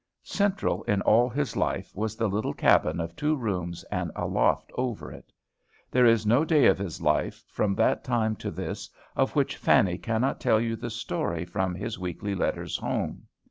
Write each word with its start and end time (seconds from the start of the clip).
Central 0.23 0.81
in 0.85 0.99
all 1.03 1.29
his 1.29 1.55
life 1.55 1.95
was 1.95 2.15
the 2.15 2.27
little 2.27 2.55
cabin 2.55 2.99
of 2.99 3.15
two 3.15 3.35
rooms 3.35 3.83
and 3.91 4.11
a 4.15 4.25
loft 4.25 4.71
over 4.73 5.11
it. 5.11 5.31
There 5.91 6.07
is 6.07 6.25
no 6.25 6.43
day 6.43 6.65
of 6.65 6.79
his 6.79 7.03
life, 7.03 7.43
from 7.51 7.75
that 7.75 8.03
time 8.03 8.35
to 8.37 8.49
this, 8.49 8.89
of 9.15 9.35
which 9.35 9.57
Fanny 9.57 9.99
cannot 9.99 10.39
tell 10.39 10.59
you 10.59 10.75
the 10.75 10.89
story 10.89 11.45
from 11.45 11.75
his 11.75 11.99
weekly 11.99 12.33
letters 12.33 12.77
home. 12.77 13.27